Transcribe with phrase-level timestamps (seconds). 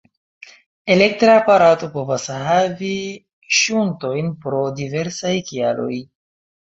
[0.93, 2.91] Elektra aparato povas havi
[3.59, 6.05] ŝuntojn pro diversaj kialoj.